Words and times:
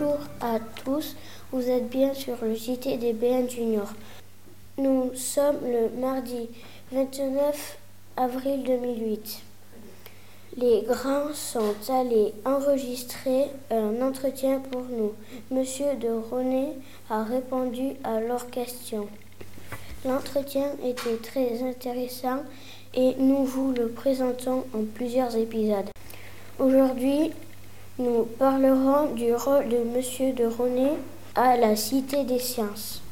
Bonjour 0.00 0.18
à 0.40 0.58
tous, 0.84 1.14
vous 1.52 1.68
êtes 1.68 1.90
bien 1.90 2.14
sur 2.14 2.36
le 2.42 2.54
JT 2.54 2.96
des 2.96 3.12
BN 3.12 3.50
Junior. 3.50 3.92
Nous 4.78 5.10
sommes 5.14 5.58
le 5.62 6.00
mardi 6.00 6.48
29 6.92 7.78
avril 8.16 8.62
2008. 8.64 9.42
Les 10.56 10.82
grands 10.82 11.34
sont 11.34 11.74
allés 11.90 12.32
enregistrer 12.46 13.48
un 13.70 14.00
entretien 14.00 14.60
pour 14.60 14.82
nous. 14.82 15.12
Monsieur 15.50 15.94
de 15.96 16.08
René 16.08 16.68
a 17.10 17.22
répondu 17.22 17.90
à 18.02 18.20
leurs 18.20 18.48
questions. 18.48 19.08
L'entretien 20.06 20.70
était 20.82 21.16
très 21.16 21.62
intéressant 21.62 22.42
et 22.94 23.16
nous 23.18 23.44
vous 23.44 23.72
le 23.72 23.88
présentons 23.88 24.64
en 24.72 24.84
plusieurs 24.94 25.36
épisodes. 25.36 25.90
Aujourd'hui, 26.58 27.32
nous 28.00 28.24
parlerons 28.38 29.14
du 29.14 29.34
rôle 29.34 29.68
de 29.68 29.78
Monsieur 29.94 30.32
de 30.32 30.44
René 30.44 30.88
à 31.34 31.56
la 31.56 31.76
Cité 31.76 32.24
des 32.24 32.38
Sciences. 32.38 33.02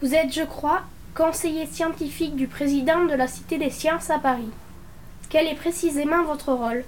Vous 0.00 0.14
êtes, 0.14 0.32
je 0.32 0.42
crois, 0.42 0.80
conseiller 1.14 1.66
scientifique 1.66 2.34
du 2.34 2.48
président 2.48 3.04
de 3.04 3.14
la 3.14 3.28
Cité 3.28 3.58
des 3.58 3.70
Sciences 3.70 4.10
à 4.10 4.18
Paris. 4.18 4.50
Quel 5.30 5.46
est 5.46 5.54
précisément 5.54 6.24
votre 6.24 6.52
rôle? 6.52 6.82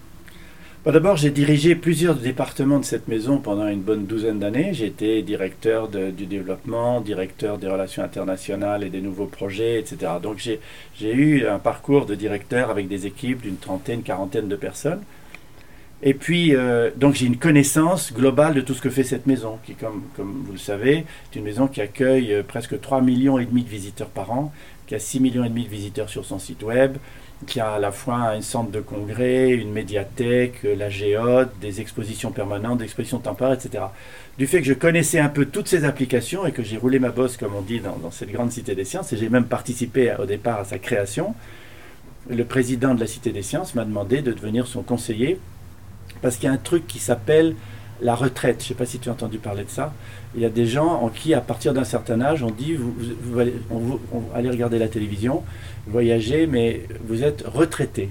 D'abord, 0.85 1.17
j'ai 1.17 1.31
dirigé 1.31 1.77
plusieurs 1.77 2.17
départements 2.17 2.81
de 2.81 2.85
cette 2.85 3.09
maison 3.09 3.39
pendant 3.39 3.69
une 3.69 3.81
bonne 3.81 4.05
douzaine 4.05 4.41
d'années. 4.41 4.75
J'ai 4.75 4.87
été 4.87 5.23
directeur 5.23 5.89
du 5.89 6.27
développement, 6.27 7.01
directeur 7.01 7.57
des 7.57 7.69
relations 7.69 8.03
internationales 8.03 8.83
et 8.83 8.91
des 8.91 9.01
nouveaux 9.01 9.27
projets, 9.27 9.79
etc. 9.79 10.13
Donc 10.23 10.39
j'ai 10.39 10.61
eu 11.13 11.47
un 11.47 11.59
parcours 11.59 12.05
de 12.05 12.15
directeur 12.15 12.69
avec 12.71 12.89
des 12.89 13.07
équipes 13.07 13.41
d'une 13.41 13.57
trentaine, 13.57 14.03
quarantaine 14.03 14.49
de 14.49 14.57
personnes. 14.57 15.01
Et 16.03 16.15
puis, 16.15 16.55
euh, 16.55 16.91
donc 16.97 17.15
j'ai 17.15 17.27
une 17.27 17.39
connaissance 17.39 18.13
globale 18.13 18.55
de 18.55 18.61
tout 18.61 18.75
ce 18.75 18.83
que 18.83 18.91
fait 18.91 19.05
cette 19.05 19.27
maison, 19.27 19.59
qui, 19.65 19.75
comme, 19.75 20.03
vous 20.17 20.53
le 20.53 20.59
savez, 20.59 20.99
est 21.33 21.37
une 21.37 21.45
maison 21.45 21.67
qui 21.67 21.81
accueille 21.81 22.35
euh, 22.35 22.43
presque 22.43 22.79
3 22.81 23.01
millions 23.01 23.39
et 23.39 23.47
demi 23.47 23.63
de 23.63 23.69
visiteurs 23.69 24.09
par 24.09 24.31
an, 24.31 24.53
qui 24.87 24.95
a 24.95 24.99
6 24.99 25.21
millions 25.21 25.45
et 25.45 25.49
demi 25.49 25.65
de 25.65 25.71
visiteurs 25.71 26.11
sur 26.11 26.25
son 26.27 26.39
site 26.39 26.63
web, 26.63 26.99
qui 27.47 27.59
a 27.59 27.73
à 27.73 27.79
la 27.79 27.91
fois 27.91 28.17
un 28.17 28.43
centre 28.43 28.71
de 28.71 28.81
congrès, 28.81 29.51
une 29.51 29.73
médiathèque, 29.73 30.61
euh, 30.67 30.77
la 30.77 30.91
géode, 30.91 31.49
des 31.63 31.81
expositions 31.81 32.33
permanentes, 32.33 32.79
des 32.79 32.85
expositions 32.85 33.19
temporaires, 33.19 33.55
etc. 33.55 33.85
Du 34.37 34.47
fait 34.47 34.61
que 34.61 34.67
je 34.67 34.75
connaissais 34.75 35.21
un 35.21 35.31
peu 35.31 35.47
toutes 35.47 35.69
ces 35.69 35.85
applications 35.85 36.45
et 36.45 36.53
que 36.53 36.63
j'ai 36.63 36.77
roulé 36.77 36.99
ma 36.99 37.11
bosse, 37.11 37.39
comme 37.39 37.55
on 37.55 37.63
dit, 37.63 37.81
dans 37.81 38.11
cette 38.11 38.31
grande 38.31 38.53
cité 38.53 38.75
des 38.75 38.85
sciences, 38.85 39.13
et 39.13 39.17
j'ai 39.17 39.29
même 39.29 39.47
participé 39.47 40.15
au 40.19 40.27
départ 40.27 40.61
à 40.61 40.65
sa 40.65 40.79
création, 40.79 41.35
le 42.29 42.45
président 42.45 42.95
de 42.95 43.01
la 43.01 43.07
Cité 43.07 43.33
des 43.33 43.43
Sciences 43.43 43.75
m'a 43.75 43.85
demandé 43.85 44.23
de 44.23 44.33
devenir 44.33 44.67
son 44.67 44.83
conseiller 44.83 45.39
parce 46.23 46.37
qu'il 46.37 46.47
y 46.47 46.49
a 46.49 46.53
un 46.53 46.59
truc 46.59 46.87
qui 46.87 46.99
s'appelle 46.99 47.55
la 48.01 48.15
retraite. 48.15 48.61
Je 48.61 48.65
ne 48.65 48.69
sais 48.69 48.75
pas 48.75 48.87
si 48.87 48.99
tu 48.99 49.09
as 49.09 49.13
entendu 49.13 49.39
parler 49.39 49.65
de 49.65 49.71
ça. 49.71 49.93
Il 50.35 50.43
y 50.43 50.45
a 50.45 50.51
des 50.51 50.67
gens 50.67 51.01
en 51.03 51.09
qui, 51.09 51.35
à 51.35 51.41
partir 51.41 51.75
d'un 51.75 51.85
certain 51.85 52.21
âge, 52.21 52.43
on 52.43 52.51
dit 52.51 52.75
vous, 52.75 53.39
allez, 53.39 54.51
regarder 54.51 54.79
la 54.79 54.89
télévision, 54.89 55.43
voyager, 55.87 56.47
mais 56.47 56.83
vous 57.07 57.23
êtes 57.23 57.45
retraité. 57.47 58.11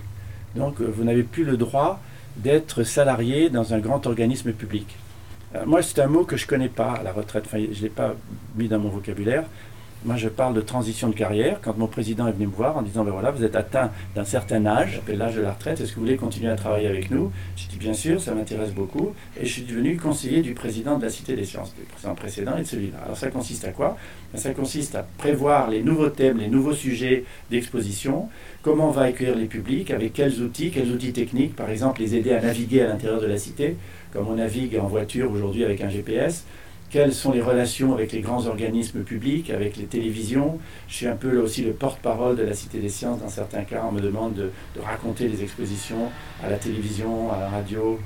Donc 0.56 0.80
vous 0.82 1.04
n'avez 1.04 1.24
plus 1.24 1.44
le 1.44 1.58
droit 1.58 2.00
d'être 2.38 2.84
salarié 2.84 3.50
dans 3.50 3.74
un 3.74 3.80
grand 3.80 4.06
organisme 4.08 4.54
public. 4.54 4.88
Euh, 5.56 5.66
moi, 5.66 5.84
c'est 5.84 6.00
un 6.00 6.08
mot 6.08 6.24
que 6.24 6.38
je 6.38 6.46
ne 6.46 6.50
connais 6.50 6.70
pas, 6.70 7.02
la 7.04 7.12
retraite. 7.12 7.46
je 7.52 7.58
ne 7.58 7.82
l'ai 7.82 7.90
pas 7.90 8.16
mis 8.56 8.68
dans 8.68 8.80
mon 8.80 8.90
vocabulaire. 8.90 9.44
Moi, 10.06 10.18
je 10.18 10.28
parle 10.28 10.54
de 10.54 10.60
transition 10.60 11.08
de 11.08 11.16
carrière. 11.16 11.60
Quand 11.62 11.78
mon 11.78 11.88
président 11.88 12.28
est 12.28 12.34
venu 12.34 12.48
me 12.48 12.52
voir 12.52 12.76
en 12.76 12.82
disant, 12.82 13.06
ben 13.06 13.12
voilà, 13.12 13.32
vous 13.32 13.46
êtes 13.46 13.56
atteint 13.56 13.90
d'un 14.16 14.26
certain 14.26 14.66
âge, 14.66 15.02
l'âge 15.08 15.36
de 15.36 15.42
la 15.42 15.54
retraite, 15.54 15.80
est-ce 15.80 15.92
que 15.92 15.96
vous 15.96 16.02
voulez 16.02 16.18
continuer 16.18 16.50
à 16.50 16.58
travailler 16.58 16.90
avec 16.90 17.10
nous? 17.10 17.32
J'ai 17.56 17.70
dit, 17.70 17.78
bien 17.78 17.94
sûr, 17.94 18.20
ça 18.20 18.34
m'intéresse 18.34 18.74
beaucoup. 18.74 19.14
Et 19.40 19.46
je 19.46 19.52
suis 19.54 19.62
devenu 19.62 19.96
conseiller 19.96 20.42
du 20.42 20.54
président 20.56 20.98
de 20.98 21.04
la 21.04 21.10
Cité 21.10 21.38
des 21.38 21.46
Sciences, 21.46 21.74
du 21.74 21.84
président 21.84 22.16
précédent 22.16 22.58
et 22.58 22.64
de 22.64 22.68
celui-là. 22.68 22.98
Alors 23.06 23.16
ça 23.16 23.30
consiste 23.30 23.64
à 23.64 23.72
quoi? 23.72 23.98
Ben, 24.34 24.40
Ça 24.40 24.54
consiste 24.54 24.96
à 24.96 25.06
prévoir 25.18 25.70
les 25.70 25.82
nouveaux 25.82 26.10
thèmes, 26.10 26.40
les 26.40 26.50
nouveaux 26.50 26.74
sujets 26.74 27.24
d'exposition, 27.50 28.28
comment 28.62 28.90
on 28.90 28.92
va 28.92 29.04
accueillir 29.04 29.38
les 29.38 29.46
publics, 29.46 29.90
avec 29.90 30.12
quels 30.12 30.42
outils, 30.42 30.72
quels 30.72 30.92
outils 30.92 31.14
techniques, 31.14 31.56
par 31.56 31.70
exemple, 31.70 32.02
les 32.02 32.16
aider 32.16 32.34
à 32.34 32.42
naviguer 32.42 32.82
à 32.82 32.88
l'intérieur 32.88 33.22
de 33.22 33.28
la 33.28 33.38
cité, 33.38 33.78
comme 34.12 34.28
on 34.28 34.36
navigue 34.36 34.78
en 34.78 34.88
voiture 34.88 35.32
aujourd'hui 35.32 35.64
avec 35.64 35.80
un 35.80 35.90
GPS 35.90 36.44
quelles 36.94 37.16
sont 37.16 37.32
les 37.32 37.42
relations 37.42 37.92
avec 37.92 38.12
les 38.12 38.22
grands 38.22 38.46
organismes 38.46 39.02
publics, 39.02 39.50
avec 39.50 39.78
les 39.78 39.86
télévisions. 39.86 40.60
Je 40.88 40.94
suis 40.94 41.08
un 41.08 41.16
peu 41.16 41.36
là 41.36 41.42
aussi 41.42 41.64
le 41.64 41.72
porte-parole 41.72 42.36
de 42.36 42.44
la 42.44 42.54
Cité 42.54 42.78
des 42.78 42.90
Sciences. 42.90 43.20
Dans 43.20 43.30
certains 43.30 43.64
cas, 43.64 43.84
on 43.90 43.92
me 43.92 44.00
demande 44.00 44.36
de, 44.36 44.52
raconter 44.80 45.28
les 45.28 45.42
expositions 45.42 46.10
à 46.44 46.52
la 46.52 46.58
télévision, 46.58 47.34
à 47.34 47.40
la 47.40 47.50
radio. 47.50 48.00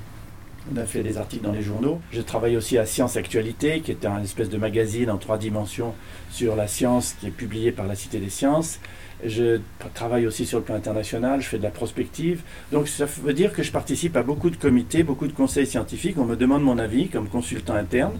On 0.72 0.76
a 0.78 0.86
fait 0.86 1.02
des 1.02 1.18
articles 1.18 1.44
dans 1.44 1.52
les 1.52 1.60
journaux. 1.60 2.00
Je 2.12 2.22
travaille 2.22 2.56
aussi 2.56 2.78
à 2.78 2.86
Science 2.86 3.18
Actualité, 3.18 3.80
qui 3.80 3.90
est 3.90 4.06
un 4.06 4.22
espèce 4.22 4.48
de 4.48 4.56
magazine 4.56 5.10
en 5.10 5.18
trois 5.18 5.36
dimensions 5.36 5.92
sur 6.30 6.56
la 6.56 6.66
science 6.66 7.14
qui 7.20 7.26
est 7.26 7.30
publié 7.30 7.72
par 7.72 7.86
la 7.86 7.94
Cité 7.94 8.18
des 8.18 8.30
Sciences. 8.30 8.80
Je 9.22 9.60
travaille 9.92 10.26
aussi 10.26 10.46
sur 10.46 10.60
le 10.60 10.64
plan 10.64 10.76
international, 10.76 11.42
je 11.42 11.48
fais 11.48 11.58
de 11.58 11.62
la 11.62 11.70
prospective. 11.70 12.40
Donc 12.72 12.88
ça 12.88 13.04
veut 13.04 13.34
dire 13.34 13.52
que 13.52 13.62
je 13.62 13.72
participe 13.72 14.16
à 14.16 14.22
beaucoup 14.22 14.48
de 14.48 14.56
comités, 14.56 15.02
beaucoup 15.02 15.26
de 15.26 15.32
conseils 15.32 15.66
scientifiques. 15.66 16.16
On 16.16 16.24
me 16.24 16.36
demande 16.36 16.62
mon 16.62 16.78
avis 16.78 17.08
comme 17.08 17.28
consultant 17.28 17.74
interne 17.74 18.18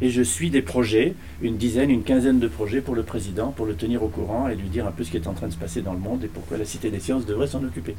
et 0.00 0.10
je 0.10 0.22
suis 0.22 0.50
des 0.50 0.62
projets, 0.62 1.14
une 1.42 1.56
dizaine, 1.56 1.90
une 1.90 2.04
quinzaine 2.04 2.38
de 2.38 2.48
projets 2.48 2.80
pour 2.80 2.94
le 2.94 3.02
président, 3.02 3.50
pour 3.52 3.66
le 3.66 3.74
tenir 3.74 4.02
au 4.02 4.08
courant 4.08 4.48
et 4.48 4.54
lui 4.54 4.68
dire 4.68 4.86
un 4.86 4.92
peu 4.92 5.04
ce 5.04 5.10
qui 5.10 5.16
est 5.16 5.26
en 5.26 5.34
train 5.34 5.48
de 5.48 5.52
se 5.52 5.58
passer 5.58 5.82
dans 5.82 5.92
le 5.92 5.98
monde 5.98 6.24
et 6.24 6.28
pourquoi 6.28 6.56
la 6.56 6.64
Cité 6.64 6.90
des 6.90 7.00
Sciences 7.00 7.26
devrait 7.26 7.46
s'en 7.46 7.64
occuper. 7.64 7.96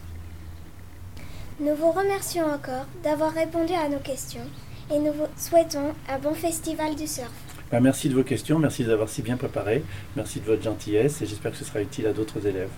Nous 1.59 1.75
vous 1.75 1.91
remercions 1.91 2.45
encore 2.45 2.85
d'avoir 3.03 3.33
répondu 3.33 3.73
à 3.73 3.89
nos 3.89 3.99
questions 3.99 4.47
et 4.91 4.97
nous 4.97 5.11
vous 5.11 5.27
souhaitons 5.37 5.93
un 6.09 6.19
bon 6.19 6.33
festival 6.33 6.95
du 6.95 7.05
surf. 7.05 7.31
Ben, 7.71 7.81
merci 7.81 8.09
de 8.09 8.15
vos 8.15 8.23
questions, 8.23 8.57
merci 8.57 8.83
d'avoir 8.83 9.09
si 9.09 9.21
bien 9.21 9.37
préparé, 9.37 9.83
merci 10.15 10.39
de 10.39 10.45
votre 10.45 10.63
gentillesse 10.63 11.21
et 11.21 11.25
j'espère 11.25 11.51
que 11.51 11.57
ce 11.57 11.65
sera 11.65 11.81
utile 11.81 12.07
à 12.07 12.13
d'autres 12.13 12.47
élèves. 12.47 12.69